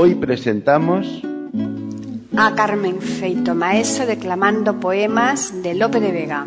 Hoy 0.00 0.14
presentamos 0.14 1.24
a 2.36 2.54
Carmen 2.54 3.00
Feito 3.00 3.56
Maeso 3.56 4.06
declamando 4.06 4.78
poemas 4.78 5.60
de 5.60 5.74
Lope 5.74 5.98
de 5.98 6.12
Vega. 6.12 6.46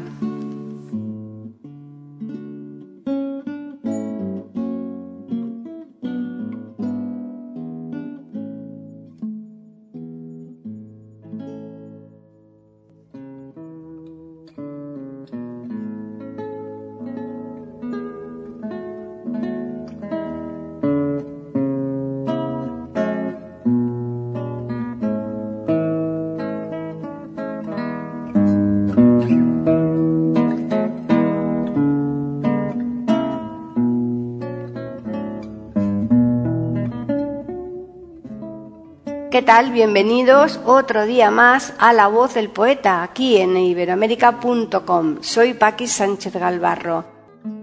¿Qué 39.32 39.42
tal? 39.42 39.72
Bienvenidos 39.72 40.60
otro 40.66 41.06
día 41.06 41.32
más 41.32 41.74
a 41.78 41.94
La 41.94 42.08
Voz 42.08 42.34
del 42.34 42.50
Poeta, 42.50 43.02
aquí 43.02 43.38
en 43.38 43.56
iberoamérica.com. 43.56 45.20
Soy 45.22 45.54
Paqui 45.54 45.88
Sánchez 45.88 46.34
Galvarro. 46.34 47.06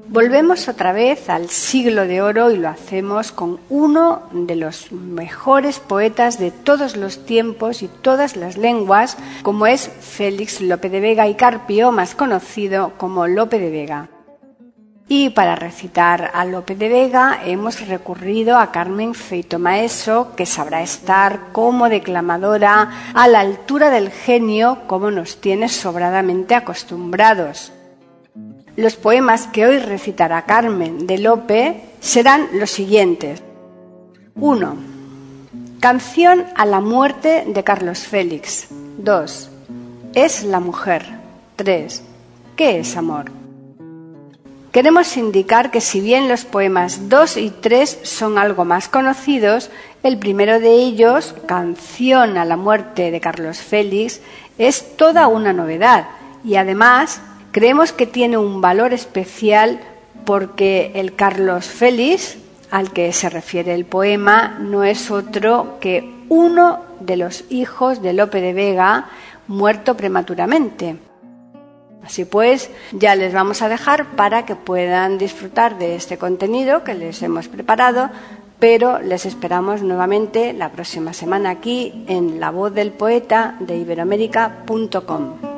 Volvemos 0.09 0.67
otra 0.69 0.95
vez 0.95 1.29
al 1.29 1.51
siglo 1.51 2.07
de 2.07 2.23
oro 2.23 2.51
y 2.51 2.57
lo 2.57 2.71
hacemos 2.71 3.33
con 3.33 3.61
uno 3.69 4.23
de 4.33 4.57
los 4.57 4.93
mejores 4.93 5.79
poetas 5.79 6.39
de 6.39 6.53
todos 6.53 6.97
los 6.97 7.27
tiempos 7.27 7.83
y 7.83 7.89
todas 7.89 8.37
las 8.37 8.57
lenguas, 8.57 9.19
como 9.43 9.67
es 9.67 9.91
Félix 10.01 10.63
Lope 10.63 10.89
de 10.89 11.01
Vega 11.01 11.29
y 11.29 11.35
Carpio, 11.35 11.93
más 11.93 12.15
conocido 12.15 12.95
como 12.97 13.27
Lope 13.27 13.59
de 13.59 13.71
Vega. 13.71 14.09
Y 15.11 15.31
para 15.31 15.57
recitar 15.57 16.31
a 16.35 16.45
Lope 16.45 16.75
de 16.77 16.91
Vega 16.91 17.41
hemos 17.43 17.81
recurrido 17.89 18.59
a 18.59 18.71
Carmen 18.71 19.15
Feito 19.15 19.59
Maeso, 19.59 20.37
que 20.37 20.45
sabrá 20.45 20.83
estar 20.83 21.51
como 21.53 21.89
declamadora 21.89 22.91
a 23.15 23.27
la 23.27 23.41
altura 23.41 23.89
del 23.89 24.11
genio 24.11 24.83
como 24.87 25.11
nos 25.11 25.41
tiene 25.41 25.71
sobradamente 25.71 26.55
acostumbrados. 26.55 27.73
Los 28.77 28.97
poemas 28.97 29.47
que 29.47 29.65
hoy 29.65 29.79
recitará 29.79 30.43
Carmen 30.43 31.07
de 31.07 31.17
Lope 31.17 31.85
serán 32.01 32.47
los 32.53 32.71
siguientes. 32.71 33.43
1. 34.35 34.77
Canción 35.81 36.45
a 36.55 36.67
la 36.67 36.81
muerte 36.81 37.45
de 37.47 37.65
Carlos 37.65 38.01
Félix. 38.01 38.69
2. 38.99 39.51
Es 40.15 40.45
la 40.45 40.61
mujer. 40.61 41.07
3. 41.57 42.03
¿Qué 42.57 42.81
es 42.81 42.97
amor? 42.97 43.38
Queremos 44.73 45.17
indicar 45.17 45.71
que 45.71 45.81
si 45.81 46.01
bien 46.01 46.29
los 46.29 46.45
poemas 46.45 47.09
2 47.09 47.39
y 47.39 47.51
3 47.51 48.01
son 48.03 48.37
algo 48.37 48.67
más 48.67 48.89
conocidos, 48.89 49.71
el 50.03 50.19
primero 50.19 50.61
de 50.61 50.75
ellos, 50.75 51.35
Canción 51.47 52.37
a 52.37 52.45
la 52.45 52.59
muerte 52.59 53.11
de 53.11 53.21
Carlos 53.21 53.59
Félix, 53.59 54.21
es 54.59 54.97
toda 54.97 55.27
una 55.27 55.55
novedad 55.55 56.09
y 56.45 56.57
además 56.57 57.23
creemos 57.51 57.93
que 57.93 58.07
tiene 58.07 58.37
un 58.37 58.61
valor 58.61 58.93
especial 58.93 59.81
porque 60.27 60.93
el 60.95 61.15
Carlos 61.15 61.65
Félix 61.65 62.37
al 62.71 62.93
que 62.93 63.13
se 63.15 63.31
refiere 63.31 63.75
el 63.75 63.87
poema 63.87 64.59
no 64.61 64.85
es 64.85 65.11
otro 65.11 65.79
que 65.81 66.13
uno 66.29 66.81
de 67.01 67.17
los 67.17 67.45
hijos 67.49 68.03
de 68.03 68.13
Lope 68.13 68.43
de 68.43 68.53
Vega 68.53 69.07
muerto 69.47 69.97
prematuramente. 69.97 71.08
Así 72.03 72.25
pues, 72.25 72.71
ya 72.93 73.15
les 73.15 73.33
vamos 73.33 73.61
a 73.63 73.69
dejar 73.69 74.17
para 74.17 74.47
que 74.47 74.57
puedan 74.57 75.19
disfrutar 75.19 75.79
de 75.79 75.95
este 75.95 76.17
contenido 76.17 76.85
que 76.85 76.95
les 76.95 77.23
hemos 77.23 77.49
preparado, 77.49 78.11
pero 78.59 79.01
les 79.01 79.27
esperamos 79.27 79.83
nuevamente 79.83 80.53
la 80.53 80.71
próxima 80.71 81.13
semana 81.13 81.51
aquí 81.51 82.05
en 82.09 82.41
La 82.41 82.51
Voz 82.51 82.73
del 82.73 82.93
Poeta 82.93 83.57
de 83.61 83.77
iberoamérica.com. 83.77 85.58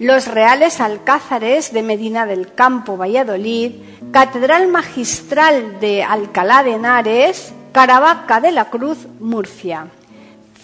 los 0.00 0.26
Reales 0.26 0.80
Alcázares 0.80 1.74
de 1.74 1.82
Medina 1.82 2.24
del 2.24 2.54
Campo, 2.54 2.96
Valladolid, 2.96 3.72
Catedral 4.12 4.66
Magistral 4.68 5.78
de 5.78 6.02
Alcalá 6.02 6.62
de 6.62 6.72
Henares, 6.72 7.52
Caravaca 7.72 8.40
de 8.40 8.50
la 8.50 8.70
Cruz, 8.70 9.06
Murcia. 9.20 9.88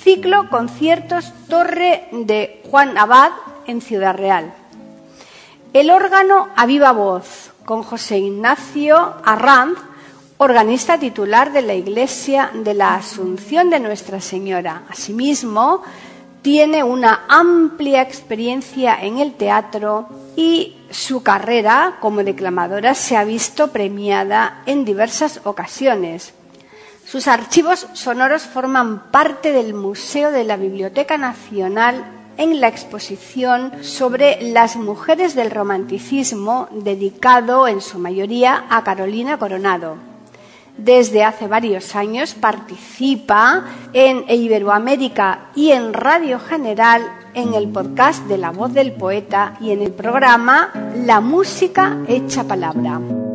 Ciclo 0.02 0.48
Conciertos 0.48 1.34
Torre 1.48 2.08
de 2.12 2.62
Juan 2.70 2.96
Abad 2.96 3.32
en 3.66 3.82
Ciudad 3.82 4.16
Real. 4.16 4.54
El 5.74 5.90
órgano 5.90 6.48
a 6.56 6.64
viva 6.64 6.92
voz 6.92 7.50
con 7.66 7.82
José 7.82 8.16
Ignacio 8.16 9.16
Arranz, 9.22 9.78
organista 10.38 10.98
titular 10.98 11.52
de 11.52 11.60
la 11.60 11.74
Iglesia 11.74 12.52
de 12.54 12.72
la 12.72 12.94
Asunción 12.94 13.68
de 13.68 13.80
Nuestra 13.80 14.18
Señora. 14.22 14.84
Asimismo, 14.88 15.82
tiene 16.46 16.84
una 16.84 17.24
amplia 17.26 18.02
experiencia 18.02 18.96
en 19.02 19.18
el 19.18 19.34
teatro 19.34 20.08
y 20.36 20.76
su 20.92 21.24
carrera 21.24 21.96
como 22.00 22.22
declamadora 22.22 22.94
se 22.94 23.16
ha 23.16 23.24
visto 23.24 23.72
premiada 23.72 24.62
en 24.64 24.84
diversas 24.84 25.40
ocasiones. 25.42 26.34
Sus 27.04 27.26
archivos 27.26 27.88
sonoros 27.94 28.42
forman 28.42 29.10
parte 29.10 29.50
del 29.50 29.74
Museo 29.74 30.30
de 30.30 30.44
la 30.44 30.56
Biblioteca 30.56 31.18
Nacional 31.18 32.04
en 32.36 32.60
la 32.60 32.68
exposición 32.68 33.82
sobre 33.82 34.40
las 34.40 34.76
mujeres 34.76 35.34
del 35.34 35.50
romanticismo, 35.50 36.68
dedicado 36.70 37.66
en 37.66 37.80
su 37.80 37.98
mayoría 37.98 38.66
a 38.70 38.84
Carolina 38.84 39.36
Coronado. 39.36 40.15
Desde 40.78 41.24
hace 41.24 41.48
varios 41.48 41.96
años 41.96 42.34
participa 42.34 43.64
en 43.92 44.24
Iberoamérica 44.28 45.50
y 45.54 45.70
en 45.70 45.94
Radio 45.94 46.38
General 46.38 47.02
en 47.34 47.54
el 47.54 47.68
podcast 47.68 48.26
de 48.26 48.38
La 48.38 48.50
Voz 48.50 48.72
del 48.72 48.92
Poeta 48.92 49.56
y 49.60 49.70
en 49.70 49.82
el 49.82 49.92
programa 49.92 50.72
La 51.04 51.20
Música 51.20 51.98
Hecha 52.08 52.44
Palabra. 52.44 53.25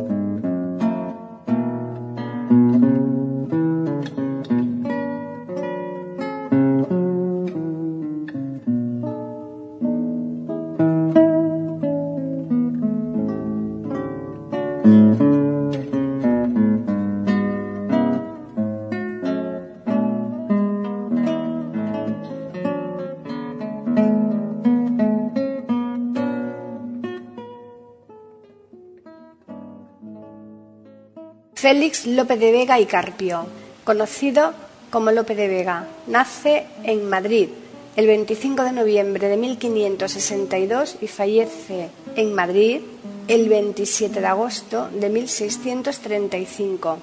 Félix 31.62 32.06
López 32.06 32.40
de 32.40 32.50
Vega 32.50 32.80
y 32.80 32.86
Carpio, 32.86 33.46
conocido 33.84 34.52
como 34.90 35.12
Lope 35.12 35.36
de 35.36 35.46
Vega, 35.46 35.86
nace 36.08 36.66
en 36.82 37.08
Madrid 37.08 37.50
el 37.94 38.08
25 38.08 38.64
de 38.64 38.72
noviembre 38.72 39.28
de 39.28 39.36
1562 39.36 40.96
y 41.00 41.06
fallece 41.06 41.90
en 42.16 42.34
Madrid 42.34 42.80
el 43.28 43.48
27 43.48 44.20
de 44.20 44.26
agosto 44.26 44.88
de 44.88 45.08
1635. 45.08 46.98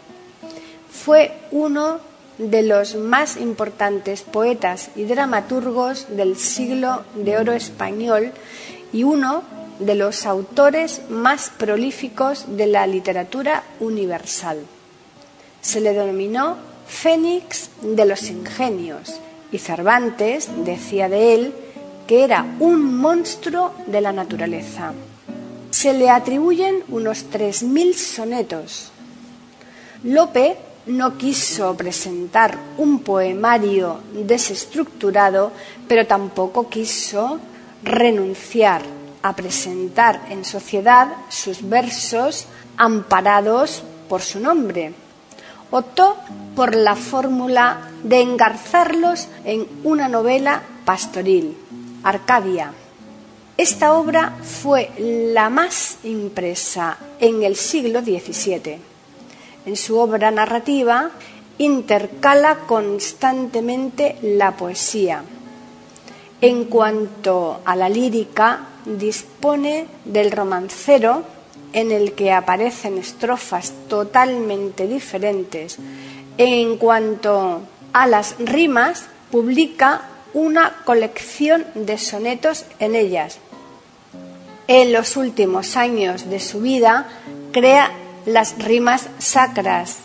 Fue 0.91 1.31
uno 1.51 1.99
de 2.37 2.61
los 2.63 2.95
más 2.95 3.37
importantes 3.37 4.23
poetas 4.23 4.89
y 4.97 5.05
dramaturgos 5.05 6.07
del 6.17 6.35
siglo 6.35 7.03
de 7.15 7.37
oro 7.37 7.53
español 7.53 8.33
y 8.91 9.03
uno 9.03 9.41
de 9.79 9.95
los 9.95 10.25
autores 10.25 11.01
más 11.09 11.51
prolíficos 11.57 12.45
de 12.55 12.67
la 12.67 12.85
literatura 12.85 13.63
universal. 13.79 14.59
Se 15.61 15.81
le 15.81 15.93
denominó 15.93 16.57
Fénix 16.87 17.69
de 17.81 18.05
los 18.05 18.29
Ingenios 18.29 19.19
y 19.51 19.57
Cervantes 19.57 20.49
decía 20.65 21.09
de 21.09 21.33
él 21.33 21.53
que 22.07 22.23
era 22.23 22.45
un 22.59 22.97
monstruo 22.97 23.73
de 23.87 24.01
la 24.01 24.11
naturaleza. 24.11 24.93
Se 25.69 25.93
le 25.93 26.09
atribuyen 26.09 26.83
unos 26.89 27.25
3.000 27.29 27.93
sonetos. 27.93 28.91
Lope 30.03 30.57
no 30.87 31.17
quiso 31.17 31.75
presentar 31.77 32.57
un 32.77 32.99
poemario 33.01 33.99
desestructurado, 34.13 35.51
pero 35.87 36.07
tampoco 36.07 36.67
quiso 36.67 37.39
renunciar 37.83 38.81
a 39.21 39.35
presentar 39.35 40.21
en 40.29 40.45
sociedad 40.45 41.09
sus 41.29 41.67
versos 41.67 42.45
amparados 42.77 43.83
por 44.07 44.21
su 44.21 44.39
nombre. 44.39 44.93
Optó 45.71 46.17
por 46.55 46.75
la 46.75 46.95
fórmula 46.95 47.89
de 48.03 48.21
engarzarlos 48.21 49.27
en 49.45 49.67
una 49.83 50.07
novela 50.07 50.63
pastoril, 50.85 51.55
Arcadia. 52.03 52.73
Esta 53.55 53.93
obra 53.93 54.37
fue 54.41 54.89
la 54.97 55.49
más 55.49 55.97
impresa 56.03 56.97
en 57.19 57.43
el 57.43 57.55
siglo 57.55 58.01
XVII. 58.01 58.79
En 59.65 59.75
su 59.75 59.99
obra 59.99 60.31
narrativa 60.31 61.11
intercala 61.57 62.59
constantemente 62.59 64.17
la 64.21 64.55
poesía. 64.55 65.23
En 66.41 66.63
cuanto 66.65 67.59
a 67.65 67.75
la 67.75 67.89
lírica, 67.89 68.68
dispone 68.97 69.85
del 70.05 70.31
romancero 70.31 71.23
en 71.73 71.91
el 71.91 72.13
que 72.13 72.31
aparecen 72.31 72.97
estrofas 72.97 73.73
totalmente 73.87 74.87
diferentes. 74.87 75.77
En 76.37 76.77
cuanto 76.77 77.61
a 77.93 78.07
las 78.07 78.35
rimas, 78.39 79.05
publica 79.31 80.01
una 80.33 80.77
colección 80.85 81.65
de 81.75 81.97
sonetos 81.97 82.65
en 82.79 82.95
ellas. 82.95 83.39
En 84.67 84.93
los 84.93 85.17
últimos 85.17 85.75
años 85.75 86.29
de 86.29 86.39
su 86.39 86.61
vida 86.61 87.07
crea 87.51 87.91
las 88.25 88.57
rimas 88.59 89.09
sacras. 89.17 89.97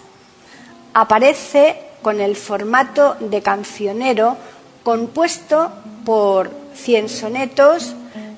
Aparece 0.95 1.79
con 2.03 2.21
el 2.21 2.37
formato 2.37 3.17
de 3.21 3.43
cancionero 3.43 4.37
compuesto 4.83 5.73
por 6.05 6.51
cien 6.75 7.09
sonetos 7.09 7.95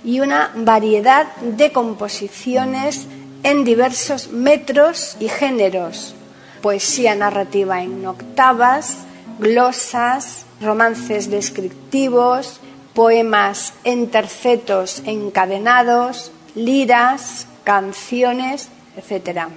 y 0.06 0.20
una 0.20 0.52
variedad 0.54 1.34
de 1.36 1.72
composiciones 1.72 3.08
en 3.42 3.64
diversos 3.64 4.30
metros 4.30 5.16
y 5.18 5.28
géneros, 5.28 6.14
poesía 6.62 7.16
narrativa 7.16 7.82
en 7.82 8.06
octavas, 8.06 8.98
glosas, 9.40 10.46
romances 10.60 11.28
descriptivos, 11.28 12.60
poemas 12.94 13.75
en 13.82 14.08
tercetos 14.08 15.02
encadenados, 15.06 16.30
liras, 16.54 17.48
canciones, 17.64 18.68
etc. 18.96 19.48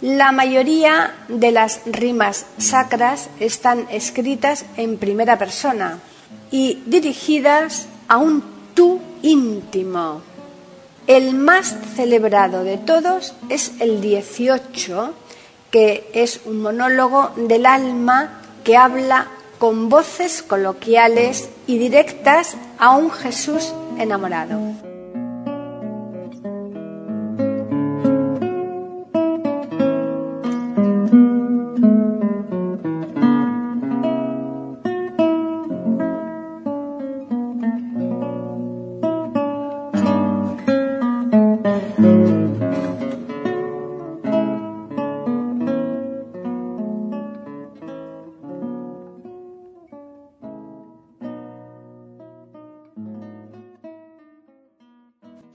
La 0.00 0.30
mayoría 0.30 1.12
de 1.26 1.50
las 1.50 1.80
rimas 1.86 2.46
sacras 2.58 3.28
están 3.40 3.88
escritas 3.90 4.64
en 4.76 4.96
primera 4.96 5.38
persona 5.38 5.98
y 6.52 6.84
dirigidas 6.86 7.88
a 8.06 8.18
un 8.18 8.44
tú 8.74 9.00
íntimo. 9.24 10.20
El 11.06 11.34
más 11.34 11.76
celebrado 11.96 12.62
de 12.62 12.78
todos 12.78 13.34
es 13.48 13.72
el 13.80 14.00
18, 14.00 15.12
que 15.70 16.08
es 16.14 16.40
un 16.44 16.62
monólogo 16.62 17.30
del 17.36 17.66
alma 17.66 18.40
que 18.62 18.76
habla 18.76 19.28
con 19.58 19.88
voces 19.88 20.42
coloquiales 20.42 21.48
y 21.66 21.78
directas 21.78 22.56
a 22.78 22.96
un 22.96 23.10
Jesús 23.10 23.72
enamorado. 23.98 24.93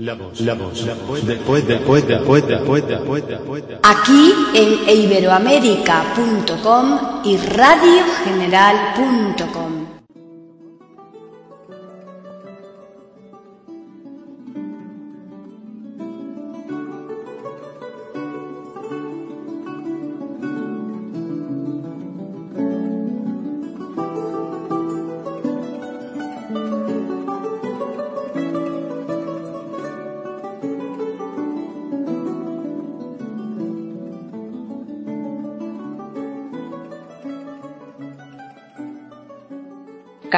La 0.10 0.16
voz, 0.16 0.42
la 0.42 0.56
voz, 0.56 0.82
la 0.88 0.96
voz 0.96 1.24
del 1.24 1.38
poeta, 1.38 1.80
poeta, 1.86 2.24
poeta, 2.24 2.64
poeta, 2.64 2.98
poeta, 3.06 3.38
poeta. 3.46 3.78
Aquí 3.84 4.34
en 4.56 4.90
iberoamérica.com 5.04 7.00
y 7.26 7.38
radiogeneral.com. 7.38 9.79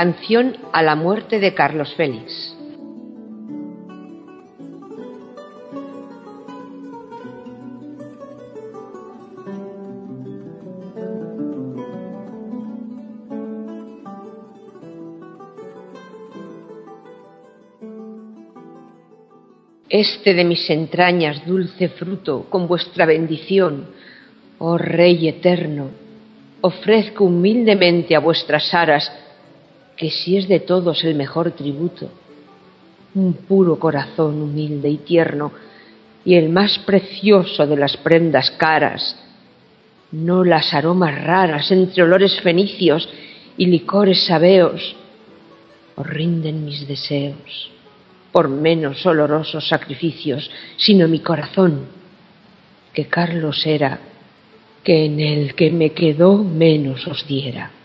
Canción 0.03 0.57
a 0.73 0.81
la 0.81 0.95
muerte 0.95 1.39
de 1.39 1.53
Carlos 1.53 1.93
Félix. 1.93 2.57
Este 19.87 20.33
de 20.33 20.43
mis 20.43 20.67
entrañas 20.71 21.45
dulce 21.45 21.89
fruto, 21.89 22.47
con 22.49 22.67
vuestra 22.67 23.05
bendición, 23.05 23.89
oh 24.57 24.79
Rey 24.79 25.27
eterno, 25.27 25.91
ofrezco 26.61 27.25
humildemente 27.25 28.15
a 28.15 28.19
vuestras 28.19 28.73
aras 28.73 29.11
que 30.01 30.09
si 30.09 30.35
es 30.35 30.47
de 30.47 30.59
todos 30.59 31.03
el 31.03 31.13
mejor 31.13 31.51
tributo, 31.51 32.09
un 33.13 33.33
puro 33.33 33.77
corazón 33.77 34.41
humilde 34.41 34.89
y 34.89 34.97
tierno, 34.97 35.51
y 36.25 36.33
el 36.33 36.49
más 36.49 36.79
precioso 36.79 37.67
de 37.67 37.77
las 37.77 37.97
prendas 37.97 38.49
caras, 38.49 39.15
no 40.11 40.43
las 40.43 40.73
aromas 40.73 41.23
raras 41.23 41.69
entre 41.71 42.01
olores 42.01 42.41
fenicios 42.41 43.07
y 43.59 43.67
licores 43.67 44.25
sabeos, 44.25 44.95
os 45.95 46.07
rinden 46.07 46.65
mis 46.65 46.87
deseos 46.87 47.69
por 48.31 48.49
menos 48.49 49.05
olorosos 49.05 49.67
sacrificios, 49.67 50.49
sino 50.77 51.07
mi 51.07 51.19
corazón, 51.19 51.85
que 52.91 53.05
Carlos 53.05 53.67
era, 53.67 53.99
que 54.83 55.05
en 55.05 55.19
el 55.19 55.53
que 55.53 55.69
me 55.69 55.91
quedó 55.91 56.43
menos 56.43 57.05
os 57.05 57.27
diera. 57.27 57.80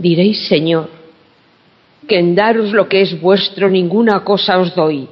Diréis, 0.00 0.48
Señor, 0.48 0.88
que 2.08 2.18
en 2.18 2.34
daros 2.34 2.72
lo 2.72 2.88
que 2.88 3.02
es 3.02 3.20
vuestro 3.20 3.68
ninguna 3.68 4.24
cosa 4.24 4.58
os 4.58 4.74
doy, 4.74 5.06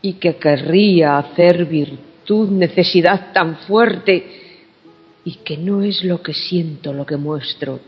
y 0.00 0.14
que 0.14 0.36
querría 0.36 1.18
hacer 1.18 1.66
virtud 1.66 2.48
necesidad 2.48 3.30
tan 3.34 3.58
fuerte, 3.58 4.24
y 5.22 5.34
que 5.44 5.58
no 5.58 5.82
es 5.82 6.02
lo 6.02 6.22
que 6.22 6.32
siento 6.32 6.94
lo 6.94 7.04
que 7.04 7.18
muestro, 7.18 7.78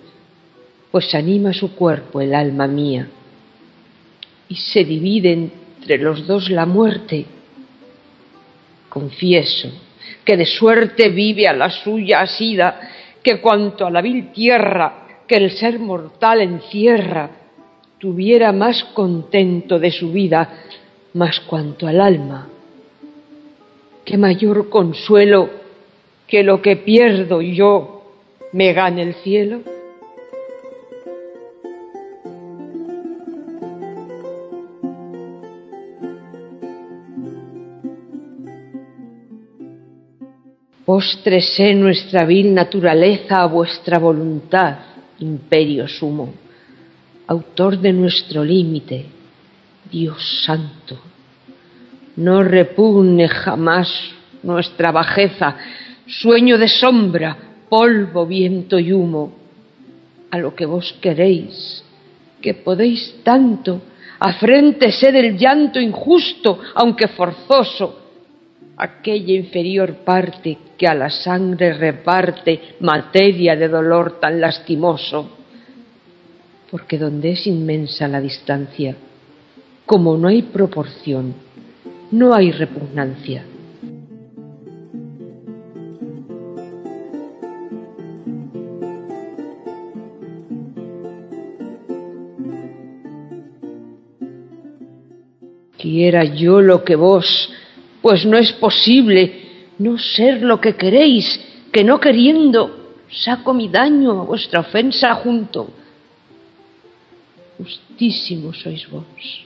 pues 0.90 1.14
anima 1.14 1.54
su 1.54 1.74
cuerpo 1.74 2.20
el 2.20 2.34
alma 2.34 2.66
mía, 2.66 3.08
y 4.50 4.56
se 4.56 4.84
divide 4.84 5.32
entre 5.32 5.96
los 5.96 6.26
dos 6.26 6.50
la 6.50 6.66
muerte. 6.66 7.24
Confieso 8.90 9.70
que 10.26 10.36
de 10.36 10.44
suerte 10.44 11.08
vive 11.08 11.48
a 11.48 11.54
la 11.54 11.70
suya 11.70 12.20
asida, 12.20 12.80
que 13.22 13.40
cuanto 13.40 13.86
a 13.86 13.90
la 13.90 14.02
vil 14.02 14.30
tierra 14.30 15.06
que 15.30 15.36
el 15.36 15.52
ser 15.52 15.78
mortal 15.78 16.40
encierra, 16.40 17.30
tuviera 17.98 18.50
más 18.50 18.82
contento 18.82 19.78
de 19.78 19.92
su 19.92 20.10
vida, 20.10 20.64
más 21.14 21.38
cuanto 21.46 21.86
al 21.86 22.00
alma. 22.00 22.48
Qué 24.04 24.18
mayor 24.18 24.68
consuelo 24.68 25.48
que 26.26 26.42
lo 26.42 26.60
que 26.60 26.74
pierdo 26.74 27.40
yo 27.42 28.02
me 28.54 28.72
gane 28.72 29.02
el 29.02 29.14
cielo. 29.22 29.60
Póstrese 40.84 41.72
nuestra 41.74 42.24
vil 42.24 42.52
naturaleza 42.52 43.42
a 43.42 43.46
vuestra 43.46 44.00
voluntad 44.00 44.89
imperio 45.20 45.86
sumo, 45.88 46.34
autor 47.26 47.78
de 47.78 47.92
nuestro 47.92 48.44
límite, 48.44 49.06
Dios 49.90 50.42
santo. 50.44 50.98
No 52.16 52.42
repugne 52.42 53.28
jamás 53.28 53.88
nuestra 54.42 54.90
bajeza, 54.90 55.56
sueño 56.06 56.58
de 56.58 56.68
sombra, 56.68 57.36
polvo, 57.68 58.26
viento 58.26 58.78
y 58.78 58.92
humo, 58.92 59.36
a 60.30 60.38
lo 60.38 60.54
que 60.54 60.66
vos 60.66 60.94
queréis, 61.00 61.84
que 62.40 62.54
podéis 62.54 63.22
tanto, 63.22 63.82
afréntese 64.18 65.12
del 65.12 65.36
llanto 65.36 65.80
injusto, 65.80 66.60
aunque 66.74 67.08
forzoso, 67.08 67.99
aquella 68.80 69.34
inferior 69.34 69.96
parte 70.06 70.56
que 70.78 70.86
a 70.86 70.94
la 70.94 71.10
sangre 71.10 71.74
reparte 71.74 72.76
materia 72.80 73.54
de 73.54 73.68
dolor 73.68 74.18
tan 74.18 74.40
lastimoso, 74.40 75.36
porque 76.70 76.96
donde 76.96 77.32
es 77.32 77.46
inmensa 77.46 78.08
la 78.08 78.22
distancia, 78.22 78.96
como 79.84 80.16
no 80.16 80.28
hay 80.28 80.42
proporción, 80.42 81.34
no 82.12 82.32
hay 82.32 82.52
repugnancia. 82.52 83.44
Quiera 95.76 96.24
yo 96.24 96.62
lo 96.62 96.82
que 96.82 96.96
vos 96.96 97.50
pues 98.02 98.24
no 98.24 98.36
es 98.38 98.52
posible 98.52 99.72
no 99.78 99.98
ser 99.98 100.42
lo 100.42 100.60
que 100.60 100.76
queréis, 100.76 101.40
que 101.72 101.84
no 101.84 102.00
queriendo 102.00 102.94
saco 103.10 103.52
mi 103.52 103.68
daño 103.68 104.22
a 104.22 104.24
vuestra 104.24 104.60
ofensa 104.60 105.14
junto. 105.14 105.70
Justísimo 107.58 108.52
sois 108.52 108.88
vos, 108.88 109.44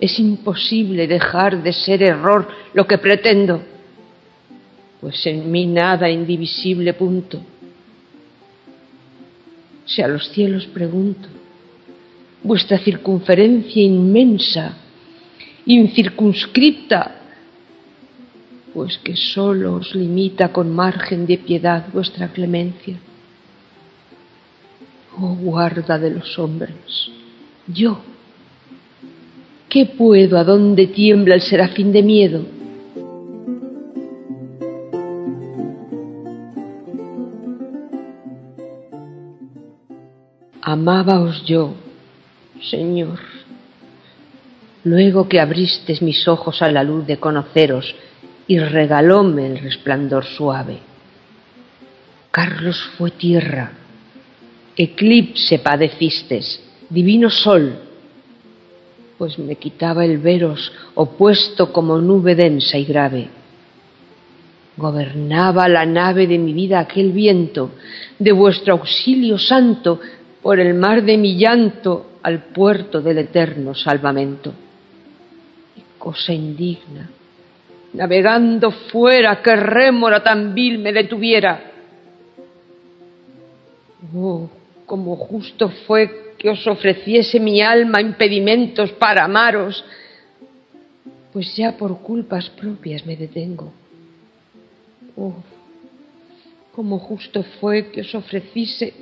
Es 0.00 0.18
imposible 0.18 1.06
dejar 1.06 1.62
de 1.62 1.72
ser 1.72 2.02
error 2.02 2.48
lo 2.74 2.86
que 2.86 2.98
pretendo, 2.98 3.62
pues 5.00 5.24
en 5.26 5.50
mí 5.50 5.66
nada 5.66 6.10
indivisible 6.10 6.92
punto. 6.94 7.40
Si 9.86 10.02
a 10.02 10.08
los 10.08 10.28
cielos 10.30 10.66
pregunto, 10.66 11.28
vuestra 12.42 12.78
circunferencia 12.78 13.82
inmensa, 13.82 14.76
incircunscripta, 15.66 17.19
pues 18.72 18.98
que 18.98 19.16
sólo 19.16 19.74
os 19.74 19.94
limita 19.94 20.52
con 20.52 20.74
margen 20.74 21.26
de 21.26 21.38
piedad 21.38 21.86
vuestra 21.92 22.28
clemencia. 22.28 22.96
Oh 25.18 25.34
guarda 25.34 25.98
de 25.98 26.10
los 26.10 26.38
hombres, 26.38 27.10
yo, 27.66 28.00
¿qué 29.68 29.86
puedo 29.86 30.38
a 30.38 30.44
tiembla 30.86 31.34
el 31.34 31.42
serafín 31.42 31.92
de 31.92 32.02
miedo? 32.02 32.44
Amábaos 40.62 41.44
yo, 41.46 41.74
Señor, 42.70 43.18
luego 44.84 45.28
que 45.28 45.40
abristes 45.40 46.00
mis 46.00 46.28
ojos 46.28 46.62
a 46.62 46.70
la 46.70 46.84
luz 46.84 47.06
de 47.06 47.18
conoceros 47.18 47.94
y 48.50 48.58
regalóme 48.58 49.46
el 49.46 49.58
resplandor 49.58 50.24
suave. 50.24 50.78
Carlos 52.32 52.82
fue 52.98 53.12
tierra, 53.12 53.70
eclipse 54.74 55.60
padecistes, 55.60 56.60
divino 56.88 57.30
sol, 57.30 57.78
pues 59.16 59.38
me 59.38 59.54
quitaba 59.54 60.04
el 60.04 60.18
veros 60.18 60.72
opuesto 60.96 61.72
como 61.72 62.00
nube 62.00 62.34
densa 62.34 62.76
y 62.76 62.86
grave. 62.86 63.28
Gobernaba 64.76 65.68
la 65.68 65.86
nave 65.86 66.26
de 66.26 66.38
mi 66.38 66.52
vida 66.52 66.80
aquel 66.80 67.12
viento, 67.12 67.70
de 68.18 68.32
vuestro 68.32 68.72
auxilio 68.72 69.38
santo, 69.38 70.00
por 70.42 70.58
el 70.58 70.74
mar 70.74 71.04
de 71.04 71.16
mi 71.16 71.36
llanto 71.36 72.18
al 72.24 72.46
puerto 72.46 73.00
del 73.00 73.18
eterno 73.18 73.76
salvamento. 73.76 74.52
Y 75.76 75.82
cosa 76.00 76.32
indigna, 76.32 77.10
navegando 77.92 78.70
fuera, 78.70 79.42
que 79.42 79.56
rémora 79.56 80.22
tan 80.22 80.54
vil 80.54 80.78
me 80.78 80.92
detuviera. 80.92 81.60
Oh, 84.14 84.48
como 84.86 85.16
justo 85.16 85.68
fue 85.86 86.34
que 86.38 86.48
os 86.48 86.66
ofreciese 86.66 87.38
mi 87.38 87.60
alma 87.60 88.00
impedimentos 88.00 88.92
para 88.92 89.24
amaros, 89.24 89.84
pues 91.32 91.54
ya 91.54 91.76
por 91.76 92.00
culpas 92.00 92.48
propias 92.50 93.04
me 93.04 93.16
detengo. 93.16 93.72
Oh, 95.16 95.34
como 96.72 96.98
justo 96.98 97.42
fue 97.60 97.90
que 97.90 98.00
os 98.00 98.14
ofreciese 98.14 98.94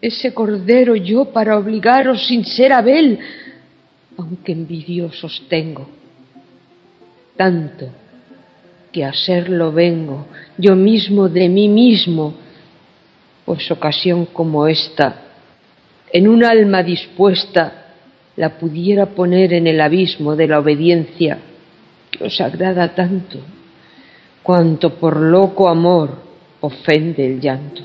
ese 0.00 0.34
cordero 0.34 0.94
yo 0.96 1.26
para 1.26 1.56
obligaros 1.56 2.26
sin 2.26 2.44
ser 2.44 2.72
Abel, 2.72 3.18
aunque 4.16 4.52
envidiosos 4.52 5.46
tengo. 5.48 5.88
Tanto 7.36 7.88
que 8.92 9.04
a 9.04 9.12
serlo 9.12 9.72
vengo 9.72 10.26
yo 10.56 10.74
mismo 10.74 11.28
de 11.28 11.48
mí 11.48 11.68
mismo, 11.68 12.34
pues 13.44 13.70
ocasión 13.70 14.26
como 14.26 14.66
esta, 14.66 15.22
en 16.12 16.28
un 16.28 16.44
alma 16.44 16.82
dispuesta, 16.82 17.94
la 18.36 18.58
pudiera 18.58 19.06
poner 19.06 19.52
en 19.52 19.66
el 19.66 19.80
abismo 19.80 20.36
de 20.36 20.48
la 20.48 20.58
obediencia 20.58 21.38
que 22.10 22.24
os 22.24 22.40
agrada 22.40 22.94
tanto, 22.94 23.38
cuanto 24.42 24.94
por 24.94 25.16
loco 25.16 25.68
amor 25.68 26.22
ofende 26.60 27.26
el 27.26 27.40
llanto. 27.40 27.82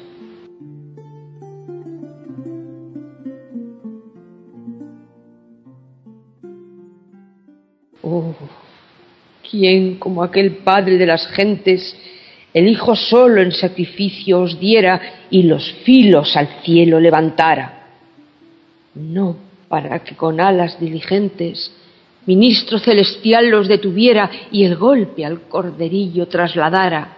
Oh, 8.01 8.35
¿quién 9.49 9.97
como 9.99 10.23
aquel 10.23 10.57
Padre 10.57 10.97
de 10.97 11.05
las 11.05 11.27
gentes, 11.27 11.95
el 12.53 12.67
Hijo 12.67 12.95
solo 12.95 13.41
en 13.41 13.51
sacrificio 13.51 14.41
os 14.41 14.59
diera 14.59 15.01
y 15.29 15.43
los 15.43 15.71
filos 15.83 16.35
al 16.35 16.47
cielo 16.63 16.99
levantara? 16.99 17.87
No 18.95 19.35
para 19.67 20.03
que 20.03 20.15
con 20.15 20.39
alas 20.39 20.79
diligentes 20.79 21.71
ministro 22.25 22.79
celestial 22.79 23.49
los 23.49 23.67
detuviera 23.67 24.29
y 24.51 24.63
el 24.63 24.75
golpe 24.75 25.25
al 25.25 25.41
corderillo 25.41 26.27
trasladara, 26.27 27.17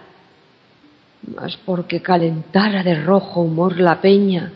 mas 1.34 1.56
porque 1.58 2.00
calentara 2.00 2.82
de 2.82 2.94
rojo 3.02 3.40
humor 3.40 3.78
la 3.78 4.00
peña 4.00 4.52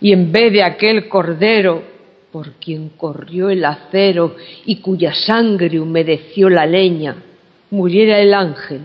y 0.00 0.12
en 0.12 0.32
vez 0.32 0.52
de 0.52 0.62
aquel 0.62 1.08
cordero 1.08 1.91
por 2.32 2.52
quien 2.52 2.88
corrió 2.90 3.50
el 3.50 3.64
acero 3.64 4.34
y 4.64 4.76
cuya 4.76 5.12
sangre 5.14 5.78
humedeció 5.78 6.48
la 6.48 6.66
leña, 6.66 7.22
muriera 7.70 8.18
el 8.18 8.32
ángel 8.32 8.82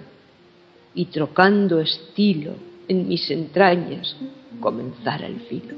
y 0.93 1.05
trocando 1.05 1.79
estilo 1.79 2.53
en 2.87 3.07
mis 3.07 3.31
entrañas 3.31 4.15
comenzara 4.59 5.27
el 5.27 5.39
filo. 5.41 5.75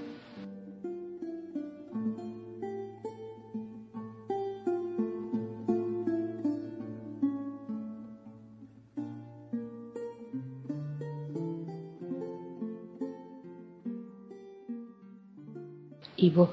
Y 16.21 16.31
vos, 16.31 16.49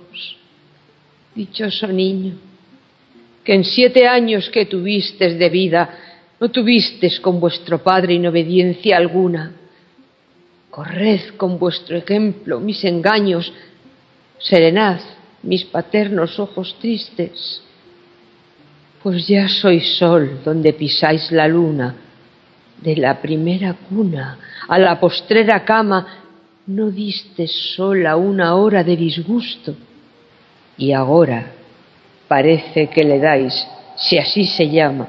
dichoso 1.37 1.87
niño, 1.87 2.35
que 3.45 3.55
en 3.55 3.65
siete 3.65 4.09
años 4.09 4.49
que 4.51 4.65
tuvistes 4.65 5.39
de 5.39 5.49
vida 5.51 5.91
no 6.41 6.51
tuvistes 6.51 7.21
con 7.21 7.39
vuestro 7.39 7.83
padre 7.83 8.15
inobediencia 8.15 8.97
alguna. 8.97 9.53
Corred 10.71 11.37
con 11.37 11.59
vuestro 11.59 11.97
ejemplo 11.97 12.59
mis 12.59 12.83
engaños, 12.85 13.53
serenad 14.39 15.01
mis 15.43 15.65
paternos 15.65 16.41
ojos 16.41 16.77
tristes, 16.81 17.63
pues 19.03 19.27
ya 19.29 19.47
sois 19.49 19.97
sol 19.99 20.41
donde 20.45 20.73
pisáis 20.73 21.31
la 21.31 21.47
luna, 21.47 21.95
de 22.81 22.97
la 22.97 23.21
primera 23.21 23.75
cuna 23.89 24.39
a 24.69 24.79
la 24.79 25.01
postrera 25.01 25.65
cama 25.65 26.07
no 26.67 26.91
diste 26.91 27.47
sola 27.47 28.17
una 28.17 28.57
hora 28.57 28.85
de 28.85 28.97
disgusto 28.97 29.75
y 30.79 30.93
ahora 30.93 31.53
parece 32.29 32.89
que 32.89 33.05
le 33.05 33.19
dais, 33.19 33.67
si 33.97 34.19
así 34.19 34.47
se 34.47 34.69
llama, 34.69 35.09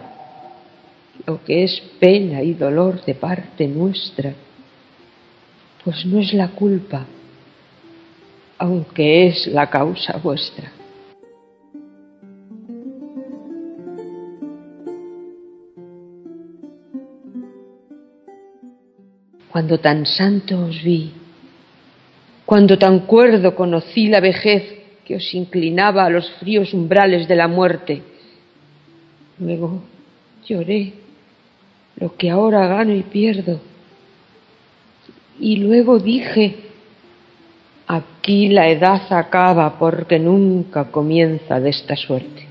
lo 1.26 1.44
que 1.44 1.64
es 1.64 1.82
pena 2.00 2.42
y 2.42 2.54
dolor 2.54 3.04
de 3.04 3.16
parte 3.16 3.68
nuestra, 3.68 4.34
pues 5.84 6.06
no 6.06 6.20
es 6.20 6.34
la 6.34 6.50
culpa, 6.50 7.06
aunque 8.58 9.28
es 9.28 9.48
la 9.48 9.70
causa 9.70 10.18
vuestra. 10.18 10.72
Cuando 19.52 19.80
tan 19.80 20.06
santo 20.06 20.66
os 20.66 20.84
vi, 20.84 21.12
cuando 22.46 22.78
tan 22.78 23.00
cuerdo 23.00 23.56
conocí 23.56 24.08
la 24.08 24.20
vejez 24.20 24.77
que 25.08 25.16
os 25.16 25.34
inclinaba 25.34 26.04
a 26.04 26.10
los 26.10 26.30
fríos 26.32 26.74
umbrales 26.74 27.30
de 27.30 27.36
la 27.38 27.48
muerte. 27.48 28.02
Luego 29.40 29.82
lloré 30.46 30.92
lo 31.96 32.14
que 32.18 32.30
ahora 32.30 32.68
gano 32.68 32.94
y 32.94 33.04
pierdo. 33.04 33.62
Y 35.40 35.58
luego 35.58 35.98
dije, 36.00 36.56
aquí 37.88 38.50
la 38.50 38.68
edad 38.68 39.02
acaba 39.10 39.80
porque 39.80 40.20
nunca 40.20 40.92
comienza 40.92 41.58
de 41.62 41.70
esta 41.70 41.96
suerte. 41.96 42.46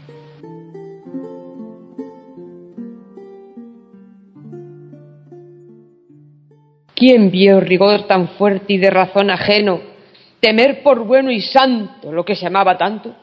¿Quién 6.95 7.31
vio 7.31 7.61
rigor 7.61 8.07
tan 8.07 8.29
fuerte 8.29 8.73
y 8.73 8.79
de 8.79 8.89
razón 8.89 9.29
ajeno 9.29 9.96
temer 10.41 10.83
por 10.83 11.05
bueno 11.05 11.31
y 11.31 11.41
santo 11.41 12.13
lo 12.13 12.25
que 12.25 12.37
se 12.37 12.47
amaba 12.47 12.77
tanto. 12.77 13.15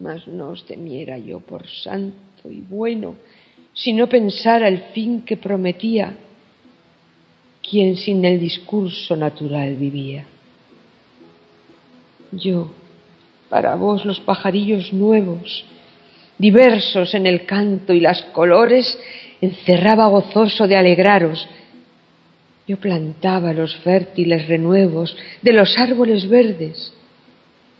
Mas 0.00 0.26
no 0.28 0.50
os 0.50 0.64
temiera 0.64 1.18
yo 1.18 1.40
por 1.40 1.66
santo 1.66 2.50
y 2.50 2.60
bueno, 2.60 3.16
si 3.74 3.92
no 3.92 4.08
pensara 4.08 4.68
el 4.68 4.92
fin 4.92 5.22
que 5.22 5.36
prometía 5.36 6.16
quien 7.68 7.96
sin 7.96 8.24
el 8.24 8.40
discurso 8.40 9.16
natural 9.16 9.76
vivía. 9.76 10.24
Yo, 12.32 12.70
para 13.48 13.74
vos 13.74 14.04
los 14.04 14.20
pajarillos 14.20 14.92
nuevos, 14.92 15.64
diversos 16.38 17.14
en 17.14 17.26
el 17.26 17.46
canto 17.46 17.92
y 17.92 18.00
las 18.00 18.22
colores, 18.32 18.98
encerraba 19.40 20.06
gozoso 20.08 20.66
de 20.66 20.76
alegraros. 20.76 21.46
Yo 22.68 22.76
plantaba 22.76 23.54
los 23.54 23.74
fértiles 23.76 24.46
renuevos 24.46 25.16
de 25.40 25.54
los 25.54 25.78
árboles 25.78 26.28
verdes, 26.28 26.92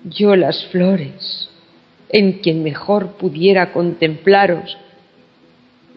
yo 0.03 0.35
las 0.35 0.64
flores, 0.68 1.51
en 2.09 2.38
quien 2.38 2.62
mejor 2.62 3.18
pudiera 3.18 3.70
contemplaros, 3.74 4.79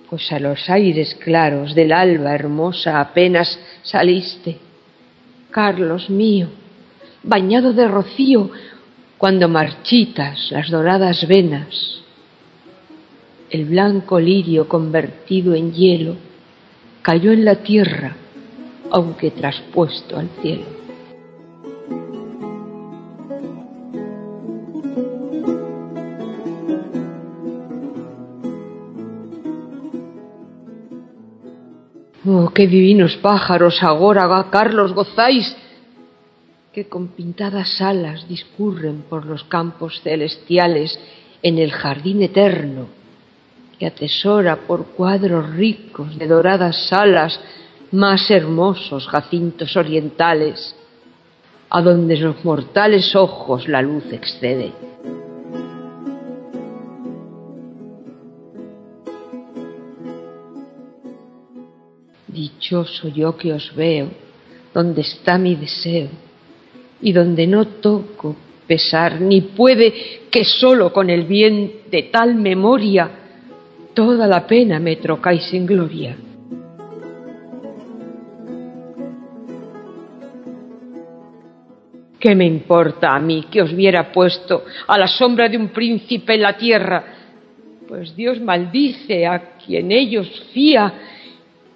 pues 0.10 0.30
a 0.34 0.40
los 0.40 0.70
aires 0.70 1.16
claros 1.16 1.74
del 1.74 1.94
alba 1.94 2.36
hermosa 2.36 3.00
apenas 3.00 3.58
saliste, 3.82 4.58
Carlos 5.52 6.10
mío, 6.10 6.50
bañado 7.24 7.72
de 7.72 7.88
rocío, 7.88 8.52
cuando 9.18 9.48
marchitas 9.48 10.52
las 10.52 10.70
doradas 10.70 11.26
venas, 11.30 12.02
el 13.50 13.64
blanco 13.66 14.20
lirio 14.20 14.68
convertido 14.68 15.54
en 15.54 15.72
hielo 15.72 16.16
cayó 17.02 17.32
en 17.32 17.46
la 17.46 17.56
tierra, 17.56 18.18
aunque 18.92 19.32
traspuesto 19.32 20.18
al 20.18 20.30
cielo. 20.42 20.82
Oh, 32.24 32.52
qué 32.54 32.68
divinos 32.68 33.18
pájaros 33.18 33.82
agora, 33.82 34.48
Carlos, 34.52 34.94
gozáis 34.94 35.56
que 36.72 36.88
con 36.88 37.10
pintadas 37.10 37.82
alas 37.82 38.28
discurren 38.28 39.02
por 39.10 39.26
los 39.26 39.44
campos 39.46 40.00
celestiales 40.02 40.98
en 41.42 41.58
el 41.58 41.72
jardín 41.72 42.22
eterno, 42.22 42.88
que 43.78 43.88
atesora 43.88 44.56
por 44.68 44.88
cuadros 44.90 45.50
ricos 45.56 46.18
de 46.18 46.28
doradas 46.28 46.94
alas 46.94 47.40
más 47.92 48.32
hermosos 48.32 49.08
jacintos 49.08 49.76
orientales, 49.76 50.76
a 51.70 51.82
donde 51.82 52.18
los 52.18 52.44
mortales 52.44 53.16
ojos 53.16 53.68
la 53.68 53.82
luz 53.82 54.04
excede. 54.12 54.72
Dichoso 62.28 63.10
yo 63.10 63.36
que 63.36 63.54
os 63.54 63.76
veo, 63.76 64.10
donde 64.74 65.02
está 65.02 65.38
mi 65.38 65.56
deseo, 65.56 66.10
y 67.02 67.12
donde 67.12 67.48
no 67.48 67.68
toco 67.68 68.36
pesar, 68.68 69.20
ni 69.20 69.42
puede 69.42 70.22
que 70.30 70.46
solo 70.46 70.94
con 70.94 71.10
el 71.10 71.24
bien 71.26 71.82
de 71.92 72.04
tal 72.04 72.36
memoria 72.36 73.12
toda 73.94 74.28
la 74.28 74.48
pena 74.48 74.80
me 74.80 74.96
trocáis 74.96 75.54
en 75.54 75.66
gloria. 75.66 76.16
¿Qué 82.22 82.36
me 82.36 82.46
importa 82.46 83.16
a 83.16 83.20
mí 83.20 83.48
que 83.50 83.64
os 83.64 83.76
viera 83.76 84.12
puesto 84.12 84.64
a 84.86 84.96
la 84.96 85.08
sombra 85.08 85.50
de 85.50 85.58
un 85.58 85.70
príncipe 85.70 86.36
en 86.36 86.42
la 86.44 86.56
tierra? 86.56 87.04
Pues 87.88 88.16
Dios 88.16 88.40
maldice 88.40 89.26
a 89.26 89.58
quien 89.58 89.92
ellos 89.92 90.30
fía, 90.54 90.94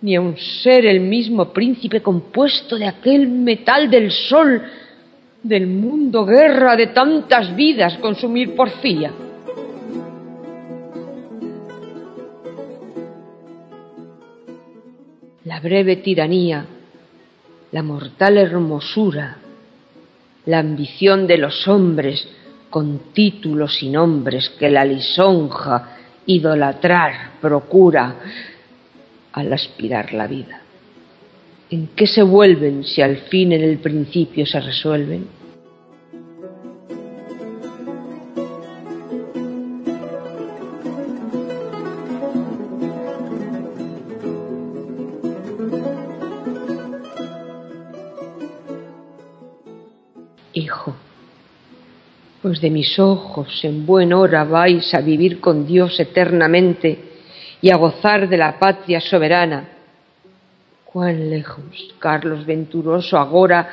ni 0.04 0.16
aun 0.16 0.38
ser 0.38 0.86
el 0.86 1.00
mismo 1.00 1.52
príncipe 1.52 2.00
compuesto 2.00 2.78
de 2.78 2.86
aquel 2.86 3.28
metal 3.28 3.90
del 3.90 4.12
sol, 4.12 4.62
del 5.42 5.66
mundo 5.66 6.24
guerra 6.28 6.76
de 6.76 6.88
tantas 6.88 7.56
vidas 7.56 7.98
consumir 7.98 8.56
porfía. 8.56 9.12
La 15.44 15.60
breve 15.60 15.96
tiranía, 15.96 16.68
la 17.72 17.82
mortal 17.82 18.38
hermosura, 18.38 19.40
la 20.46 20.60
ambición 20.60 21.28
de 21.28 21.38
los 21.38 21.68
hombres 21.68 22.28
con 22.70 23.14
títulos 23.14 23.82
y 23.82 23.90
nombres 23.90 24.50
que 24.60 24.70
la 24.70 24.86
lisonja 24.86 25.98
idolatrar 26.26 27.32
procura 27.42 28.16
al 29.32 29.54
aspirar 29.54 30.14
la 30.14 30.28
vida. 30.28 30.62
¿En 31.70 31.88
qué 31.96 32.08
se 32.08 32.24
vuelven 32.24 32.84
si 32.84 33.02
al 33.02 33.18
fin 33.18 33.52
en 33.54 33.62
el 33.62 33.78
principio 33.80 34.46
se 34.46 34.60
resuelven? 34.60 35.28
Pues 52.46 52.62
de 52.62 52.70
mis 52.70 53.00
ojos 53.00 53.66
en 53.66 53.88
buen 53.88 54.14
hora 54.14 54.44
vais 54.44 54.94
a 54.94 55.02
vivir 55.02 55.40
con 55.40 55.66
Dios 55.66 56.00
eternamente 56.00 56.96
y 57.60 57.72
a 57.72 57.76
gozar 57.76 58.30
de 58.30 58.38
la 58.38 58.60
patria 58.60 59.02
soberana. 59.02 59.68
Cuán 60.84 61.28
lejos, 61.28 61.96
Carlos 61.98 62.46
Venturoso, 62.46 63.18
agora 63.18 63.68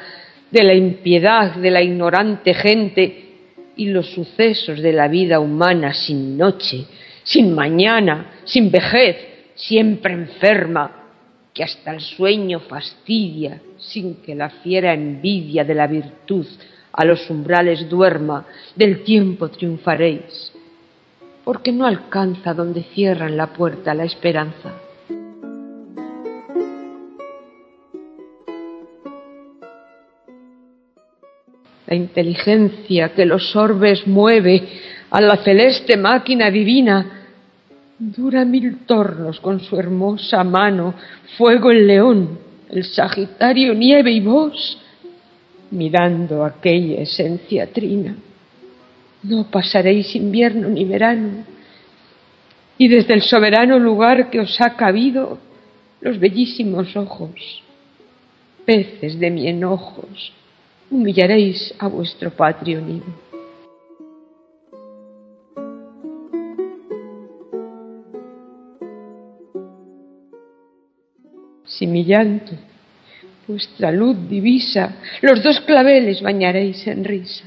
de 0.51 0.63
la 0.63 0.73
impiedad 0.73 1.55
de 1.55 1.71
la 1.71 1.83
ignorante 1.83 2.55
gente 2.55 3.35
y 3.77 3.89
los 3.89 4.11
sucesos 4.11 4.81
de 4.81 4.95
la 4.95 5.07
vida 5.07 5.39
humana 5.39 5.93
sin 5.93 6.39
noche, 6.39 6.87
sin 7.25 7.55
mañana, 7.55 8.37
sin 8.45 8.71
vejez, 8.71 9.53
siempre 9.55 10.15
enferma, 10.15 11.11
que 11.53 11.63
hasta 11.63 11.93
el 11.93 12.01
sueño 12.01 12.61
fastidia, 12.61 13.61
sin 13.77 14.23
que 14.23 14.35
la 14.35 14.49
fiera 14.49 14.95
envidia 14.95 15.63
de 15.63 15.75
la 15.75 15.87
virtud 15.87 16.47
a 16.93 17.05
los 17.05 17.29
umbrales 17.31 17.89
duerma, 17.89 18.47
del 18.77 19.03
tiempo 19.03 19.49
triunfaréis, 19.49 20.53
porque 21.45 21.73
no 21.73 21.87
alcanza 21.87 22.55
donde 22.55 22.83
cierran 22.95 23.37
la 23.37 23.49
puerta 23.49 23.95
la 23.95 24.05
esperanza. 24.05 24.73
la 31.93 31.97
inteligencia 31.97 33.11
que 33.13 33.27
los 33.27 33.55
orbes 33.55 34.07
mueve 34.07 34.67
a 35.11 35.21
la 35.21 35.37
celeste 35.45 35.99
máquina 35.99 36.51
divina, 36.51 37.27
dura 37.99 38.47
mil 38.47 38.87
tornos 38.87 39.39
con 39.41 39.61
su 39.61 39.79
hermosa 39.79 40.43
mano, 40.43 40.95
fuego 41.37 41.71
el 41.71 41.87
león, 41.87 42.39
el 42.71 42.85
sagitario 42.85 43.75
nieve 43.75 44.11
y 44.11 44.21
vos, 44.21 44.79
mirando 45.73 46.45
aquella 46.45 47.01
esencia 47.01 47.67
trina, 47.73 48.15
no 49.25 49.51
pasaréis 49.51 50.15
invierno 50.15 50.69
ni 50.69 50.85
verano, 50.85 51.45
y 52.77 52.89
desde 52.89 53.15
el 53.15 53.23
soberano 53.23 53.79
lugar 53.79 54.31
que 54.31 54.41
os 54.41 54.61
ha 54.61 54.77
cabido 54.77 55.39
los 56.01 56.19
bellísimos 56.19 56.95
ojos, 56.97 57.63
peces 58.67 59.19
de 59.19 59.31
mi 59.31 59.49
enojos, 59.49 60.33
humillaréis 60.91 61.75
a 61.79 61.89
vuestro 61.89 62.31
patrio 62.31 62.81
nido. 62.81 63.07
Si 71.65 71.87
mi 71.87 72.05
llanto 72.05 72.53
vuestra 73.53 73.93
luz 73.93 74.17
divisa, 74.29 74.97
los 75.21 75.43
dos 75.43 75.61
claveles 75.61 76.21
bañaréis 76.23 76.87
en 76.87 77.05
risa. 77.05 77.45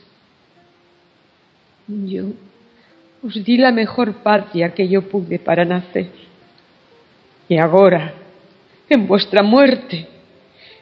Yo 1.87 2.25
os 3.25 3.43
di 3.43 3.57
la 3.57 3.71
mejor 3.71 4.21
patria 4.21 4.73
que 4.73 4.87
yo 4.87 5.01
pude 5.09 5.39
para 5.39 5.65
nacer. 5.65 6.09
Y 7.49 7.57
ahora, 7.57 8.13
en 8.87 9.07
vuestra 9.07 9.41
muerte, 9.41 10.07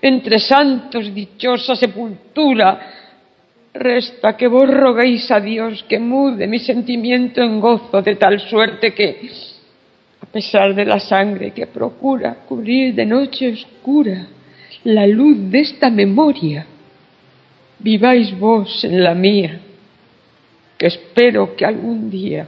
entre 0.01 0.39
santos 0.39 1.13
dichosa 1.13 1.75
sepultura, 1.75 2.67
resta 3.73 4.35
que 4.35 4.47
vos 4.47 4.69
roguéis 4.69 5.31
a 5.31 5.39
Dios 5.39 5.85
que 5.87 5.99
mude 5.99 6.47
mi 6.47 6.59
sentimiento 6.59 7.41
en 7.41 7.59
gozo 7.59 8.01
de 8.01 8.15
tal 8.15 8.39
suerte 8.41 8.93
que, 8.93 9.31
a 10.19 10.25
pesar 10.25 10.75
de 10.75 10.85
la 10.85 10.99
sangre 10.99 11.51
que 11.51 11.67
procura 11.67 12.35
cubrir 12.47 12.93
de 12.93 13.05
noche 13.05 13.53
oscura 13.53 14.27
la 14.83 15.07
luz 15.07 15.37
de 15.49 15.59
esta 15.61 15.89
memoria, 15.89 16.65
viváis 17.79 18.37
vos 18.37 18.83
en 18.83 19.03
la 19.03 19.13
mía, 19.13 19.61
que 20.77 20.87
espero 20.87 21.55
que 21.55 21.65
algún 21.65 22.09
día 22.09 22.47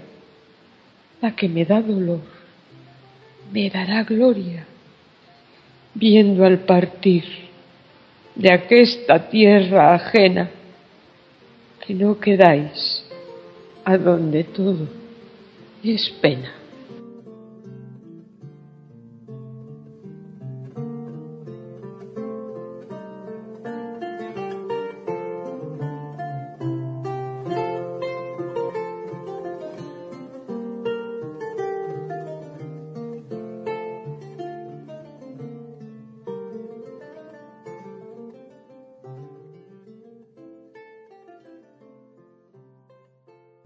la 1.21 1.35
que 1.35 1.47
me 1.47 1.65
da 1.65 1.81
dolor 1.81 2.21
me 3.51 3.69
dará 3.69 4.03
gloria, 4.03 4.65
viendo 5.93 6.43
al 6.45 6.59
partir 6.59 7.23
de 8.35 8.51
aquesta 8.51 9.29
tierra 9.29 9.95
ajena, 9.95 10.49
que 11.85 11.93
no 11.93 12.19
quedáis 12.19 13.05
a 13.85 13.97
donde 13.97 14.43
todo 14.43 14.89
es 15.83 16.09
pena. 16.21 16.64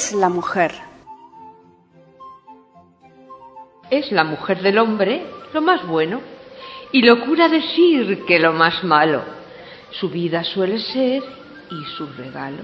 Es 0.00 0.14
la 0.14 0.30
mujer. 0.30 0.72
Es 3.90 4.10
la 4.10 4.24
mujer 4.24 4.62
del 4.62 4.78
hombre 4.78 5.26
lo 5.52 5.60
más 5.60 5.86
bueno 5.86 6.22
y 6.90 7.02
locura 7.02 7.50
decir 7.50 8.24
que 8.24 8.38
lo 8.38 8.54
más 8.54 8.82
malo. 8.82 9.20
Su 9.90 10.08
vida 10.08 10.42
suele 10.42 10.78
ser 10.78 11.22
y 11.70 11.84
su 11.98 12.06
regalo. 12.16 12.62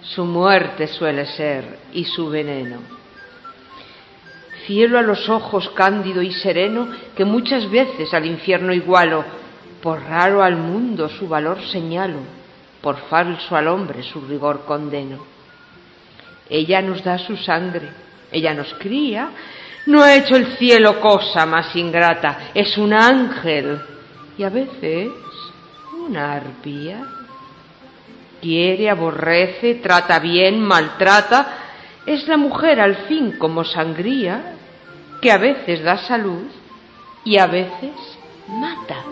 Su 0.00 0.24
muerte 0.24 0.88
suele 0.88 1.26
ser 1.26 1.78
y 1.92 2.04
su 2.04 2.28
veneno. 2.28 2.78
Cielo 4.66 4.98
a 4.98 5.02
los 5.02 5.28
ojos 5.28 5.70
cándido 5.76 6.20
y 6.20 6.32
sereno 6.32 6.88
que 7.16 7.24
muchas 7.24 7.70
veces 7.70 8.12
al 8.12 8.26
infierno 8.26 8.72
igualo. 8.72 9.24
Por 9.80 10.02
raro 10.02 10.42
al 10.42 10.56
mundo 10.56 11.08
su 11.08 11.28
valor 11.28 11.62
señalo, 11.62 12.18
por 12.80 12.96
falso 13.08 13.54
al 13.54 13.68
hombre 13.68 14.02
su 14.02 14.20
rigor 14.22 14.64
condeno. 14.64 15.41
Ella 16.48 16.82
nos 16.82 17.02
da 17.02 17.18
su 17.18 17.36
sangre, 17.36 17.88
ella 18.30 18.54
nos 18.54 18.72
cría, 18.74 19.30
no 19.86 20.02
ha 20.02 20.14
hecho 20.14 20.36
el 20.36 20.56
cielo 20.56 21.00
cosa 21.00 21.46
más 21.46 21.74
ingrata, 21.74 22.50
es 22.54 22.76
un 22.78 22.92
ángel 22.92 23.80
y 24.38 24.44
a 24.44 24.50
veces 24.50 25.10
una 26.06 26.34
arpía. 26.34 27.00
Quiere, 28.40 28.90
aborrece, 28.90 29.76
trata 29.76 30.18
bien, 30.18 30.60
maltrata, 30.60 31.58
es 32.04 32.26
la 32.26 32.36
mujer 32.36 32.80
al 32.80 32.96
fin 33.06 33.38
como 33.38 33.64
sangría, 33.64 34.56
que 35.20 35.30
a 35.30 35.38
veces 35.38 35.82
da 35.82 35.98
salud 35.98 36.46
y 37.24 37.38
a 37.38 37.46
veces 37.46 37.92
mata. 38.48 39.11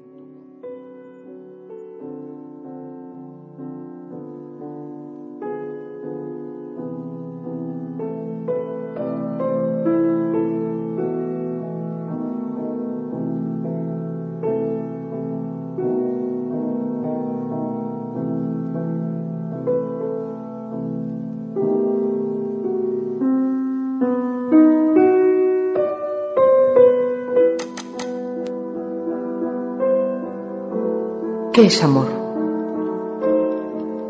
¿Qué 31.61 31.67
es 31.67 31.83
amor? 31.83 32.07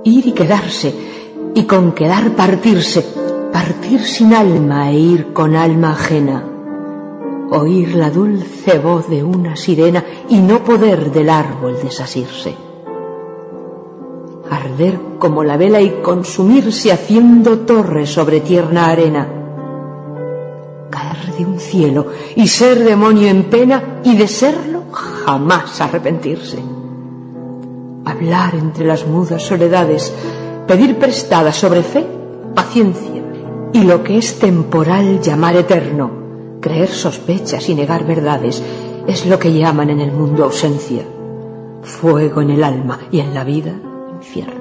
Ir 0.05 0.25
y 0.25 0.31
quedarse, 0.31 0.95
y 1.53 1.63
con 1.63 1.91
quedar 1.91 2.33
partirse, 2.33 3.05
partir 3.51 3.99
sin 4.03 4.33
alma 4.33 4.89
e 4.89 4.97
ir 4.97 5.33
con 5.33 5.57
alma 5.57 5.91
ajena, 5.91 6.45
oír 7.51 7.93
la 7.95 8.09
dulce 8.09 8.79
voz 8.79 9.09
de 9.09 9.21
una 9.25 9.57
sirena 9.57 10.01
y 10.29 10.37
no 10.37 10.63
poder 10.63 11.11
del 11.11 11.29
árbol 11.29 11.77
desasirse, 11.83 12.55
arder 14.49 14.97
como 15.19 15.43
la 15.43 15.57
vela 15.57 15.81
y 15.81 16.01
consumirse 16.01 16.93
haciendo 16.93 17.59
torre 17.59 18.05
sobre 18.05 18.39
tierna 18.39 18.87
arena, 18.87 19.27
caer 20.89 21.35
de 21.37 21.45
un 21.45 21.59
cielo 21.59 22.05
y 22.33 22.47
ser 22.47 22.81
demonio 22.81 23.27
en 23.27 23.43
pena 23.49 23.99
y 24.05 24.15
de 24.15 24.29
serlo 24.29 24.83
jamás 24.89 25.81
arrepentirse 25.81 26.70
hablar 28.05 28.55
entre 28.55 28.85
las 28.85 29.05
mudas 29.05 29.43
soledades, 29.43 30.13
pedir 30.67 30.97
prestada 30.97 31.51
sobre 31.51 31.83
fe, 31.83 32.05
paciencia, 32.55 33.21
y 33.73 33.83
lo 33.83 34.03
que 34.03 34.17
es 34.17 34.39
temporal 34.39 35.21
llamar 35.21 35.55
eterno, 35.55 36.11
creer 36.59 36.89
sospechas 36.89 37.69
y 37.69 37.75
negar 37.75 38.05
verdades, 38.05 38.61
es 39.07 39.25
lo 39.25 39.39
que 39.39 39.53
llaman 39.53 39.89
en 39.89 39.99
el 39.99 40.11
mundo 40.11 40.43
ausencia, 40.43 41.03
fuego 41.81 42.41
en 42.41 42.51
el 42.51 42.63
alma 42.63 42.99
y 43.11 43.19
en 43.19 43.33
la 43.33 43.43
vida 43.43 43.73
infierno. 44.13 44.61